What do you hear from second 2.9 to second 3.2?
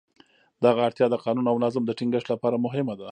ده.